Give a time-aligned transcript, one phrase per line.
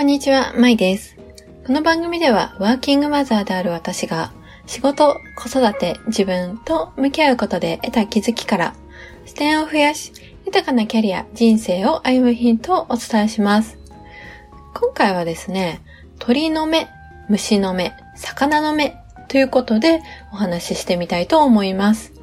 [0.00, 1.14] こんにちは、まいです。
[1.66, 4.32] この番組では、ワーキングマザーである私が、
[4.64, 8.74] 仕事、子育て、自分と向き合うことで得た気づきから、
[9.26, 10.12] 視点を増やし、
[10.46, 13.76] 豊かなキャリア、人生を歩むヒントをお伝えします。
[14.72, 15.82] 今回はですね、
[16.18, 16.88] 鳥の目、
[17.28, 18.96] 虫の目、魚の目
[19.28, 20.00] ということで
[20.32, 22.14] お話ししてみたいと思います。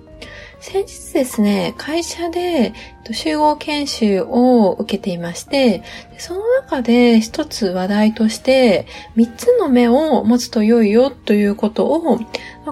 [0.60, 2.74] 先日ですね、会社で
[3.12, 5.84] 集合研修を受けていまして、
[6.18, 12.20] その中で一つ話題として、三つの目を持つと良いよということを、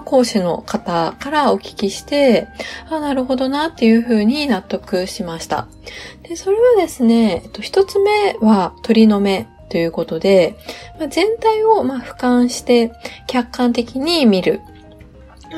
[0.04, 2.48] 講師の方からお聞きして、
[2.90, 5.68] あ、なるほどなっていうふうに納得しました。
[6.22, 10.56] で、それはですね、一つ目は鳥の目ということで、
[11.08, 12.92] 全体を俯瞰して
[13.26, 14.60] 客観的に見る。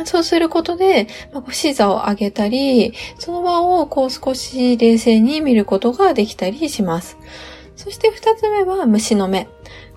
[0.07, 7.19] そうすることで、まあ、視座を上げたり、その場をこう少し冷静に見ることができたりします。
[7.77, 9.49] そして二つ目は虫の目。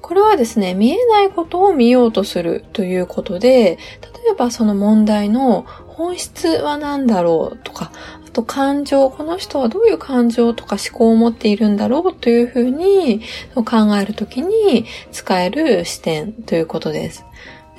[0.02, 3.78] これはですね、見えないことを見ようとするということで、
[4.24, 7.92] 例えばその問題の本質は何だろうとか、
[8.26, 13.22] あと感情、この人はどういう感情とか思考を持っているんだろうというふうに
[13.56, 17.26] 考えるときに使える視点ということです。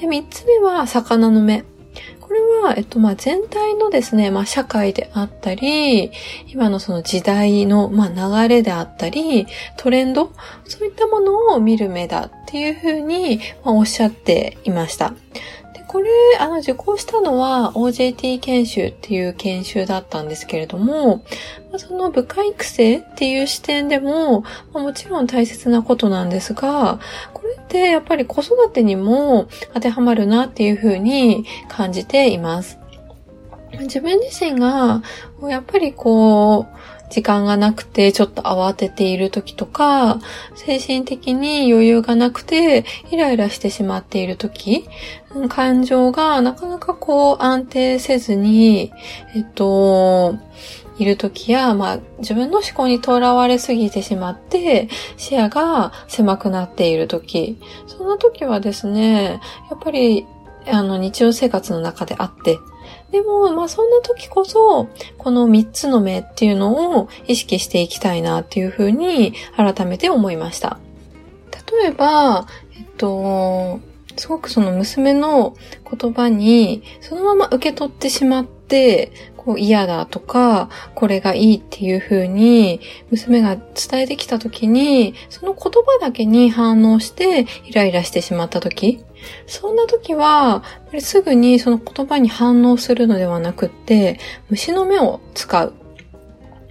[0.00, 1.64] で、三つ目は魚の目。
[2.20, 6.10] これは、えっと、ま、全体のですね、まあ、社会であったり、
[6.48, 10.32] 今のその時代の、ま、流れであったり、トレンド、
[10.64, 15.14] そういったものを見る目だっていうふうに、ま、おっしゃっていました。
[15.92, 16.08] これ、
[16.40, 21.22] あの、受講したのは OJT 研修っていう研修だったんですけれども、
[21.76, 26.98] その部下育成っていう視点でも、もちろん大切なことなんですが、
[27.34, 32.78] これってやっぱり子育てにも当てはまるなっていうふうに感じています。
[33.80, 35.02] 自分自身が、
[35.42, 36.66] やっぱりこう、
[37.12, 40.18] 時間がなくてちょっと慌てている時とか、
[40.54, 44.88] 精神的に余裕がなくてイライラしてしまっている時、
[45.50, 48.92] 感情がなかなかこう安定せずに、
[49.34, 50.36] えっと、
[50.98, 59.40] いる時や、まあ、自分の思考にとらわれすぎてしまって、視野が狭くなっている時、そんな時はですね、
[59.70, 60.26] やっぱり、
[60.66, 62.58] あの、日常生活の中であって、
[63.12, 70.80] でも、まあそんな時こそ、この三つの目っていうのを意識していきたいなっていうふうに改めて思いました。
[71.80, 72.46] 例えば、
[72.76, 73.80] えっと、
[74.16, 75.56] すごくその娘の
[75.90, 82.80] 言葉にそのまま受け取ってしまって、こう嫌だとか、これがいいっていう風に
[83.10, 83.66] 娘が伝
[84.02, 89.04] えてきた時に、その言葉だけに反応してイライラしてしまった時、
[89.46, 94.18] そんな時は、やっぱりすぐにその言葉に反応するのではなくって、
[94.50, 95.74] 虫の目を使う。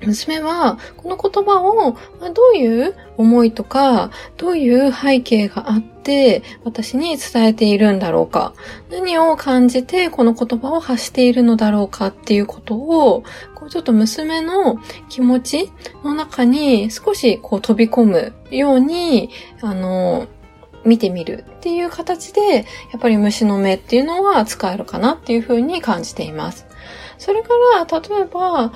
[0.05, 1.91] 娘は、この言葉を、
[2.33, 8.53] どういう思いとか、どういう背景があって、私に伝えているんだろうか。
[8.89, 13.23] 何を感じて、この言葉を発しているのだろうかっていうことを、
[13.55, 14.79] こうちょっと娘の
[15.09, 15.71] 気持ち
[16.03, 19.29] の中に少しこう飛び込むように、
[19.61, 20.27] あの、
[20.85, 22.63] 見てみるっていう形で、や
[22.97, 26.65] っぱり虫の目っていうのは使えるかなっていうふうに感じています。
[27.17, 28.71] それから、例えば、なん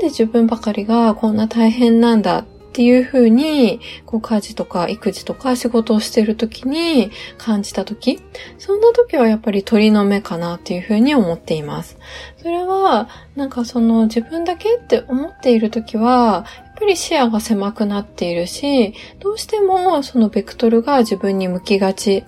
[0.00, 8.20] で自分ばかりがこんな大変なんだっていうふうに、こう家事とか育児とか仕事をしてるときに感じたとき、
[8.58, 11.98] そんなときはやっぱり鳥の目かなっていうふうに思っています。
[12.38, 16.46] それは、なんかその自分だけって思っているときは、
[16.80, 22.24] ぱり視野が狭くなっているし、どうしてもそのベクトルが自分に向きがち。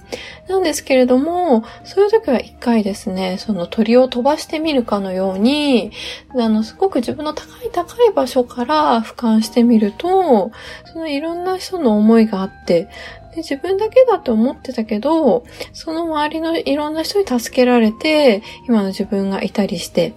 [0.49, 5.93] なんですけれども、そういう時は一回ですね、その鳥を飛ばしてみるかのように、
[6.37, 10.53] あの、すごく自分の高い高い場所から俯瞰してみると、
[10.85, 12.89] そのいろんな人の思いがあって、
[13.35, 20.13] で自分だけだと思ってたけど、その周りのいろんな人に助けられて、今の自分がいたりして、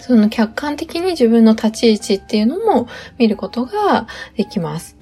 [0.00, 2.88] その客観的に自分の立ち位置っていうのも
[3.18, 4.96] 見ることができます。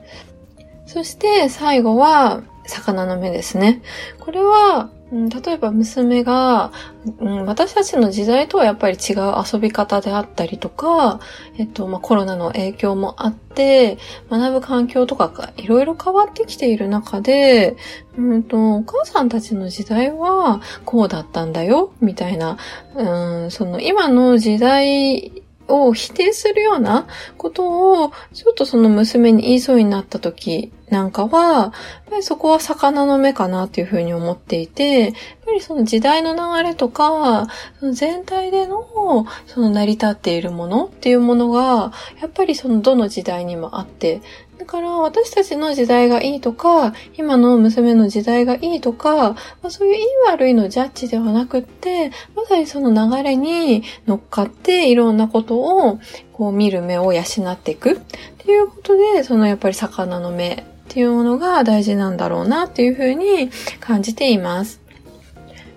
[0.87, 3.83] そして最後は魚の目ですね。
[4.19, 6.73] これはうん、例えば娘が、
[7.19, 11.21] うん、私たちの時代とはやっぱり違う遊び方であったりとか、
[11.59, 13.99] えっと、まあ、コロナの影響もあって、
[14.31, 17.77] 学ぶ環境とかがいろいろ変わってきている中で、
[18.17, 22.57] うんと、お母さんたちの時代はこうだったんだよ、みたいな、
[22.95, 31.73] うん、その今の時代を否定するようなことを、ちょっとその娘に言いそうになった時なんかは、やっ
[32.11, 35.13] ぱりそこは魚の目かなっていうふうに思っていて、やっ
[35.47, 37.47] ぱりその時代の流れとか、
[37.79, 44.21] その全体でのその成り立っているものっていうものが、やっぱりそのどの時代にもあって、
[44.59, 55.99] だから私たちの時代がいいとか、今の娘の時代がいいとか、まあ、そういういい悪いのジャッジではなくって、まさにその流れに乗っかっていろんなことを
[56.41, 57.23] こう見る目を養
[57.53, 57.97] っていくっ
[58.39, 64.81] ていうことで、そのやっぱり魚の目っていうものが大事なんだろうなっていうふうに感じています。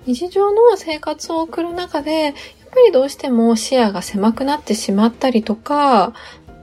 [0.06, 2.34] 日常の生活を送る中で、やっ
[2.72, 6.14] ぱりどうしても視野が狭くなってしまったりとか、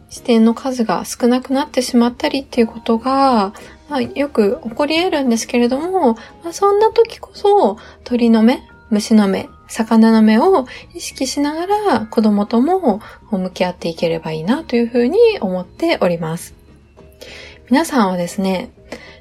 [0.09, 3.53] 視点の数が少なくなってしまったりっていうことが、
[3.91, 13.01] まあ、よく起こり得るんですけれども、まあ、そんな時こそ鳥の目、虫の目、魚の目を意識しながら子供とも
[13.31, 16.55] 向き合っていければいいなというふうに思っております。
[17.71, 18.73] 皆さんはですね、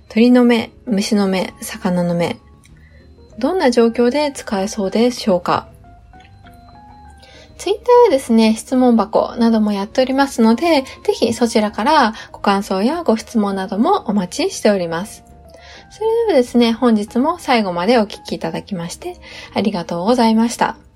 [0.09, 2.37] 鳥の目、虫の目、魚の目、
[3.37, 5.69] どんな状況で使えそうでしょうか？
[7.59, 15.23] ツイッターでですね、質問箱などもやっておりますので、ぜひそちらからご感想やご質問などもお待ちしております。
[15.91, 19.18] それではですね、本日も最後までお聴きいただきまして、
[19.53, 20.88] ありがとうございました。